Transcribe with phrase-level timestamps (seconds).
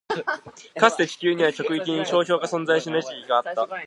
[0.79, 3.67] かつて、地球には極域に氷床が存在しない時期があった。